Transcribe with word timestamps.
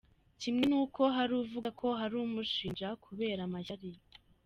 Kimwe 0.41 0.63
n’uko 0.67 1.01
hari 1.15 1.33
uvuga 1.41 1.69
ko 1.79 1.87
hari 1.99 2.13
umushinja 2.17 2.87
kubera 3.05 3.41
amashyari. 3.47 3.89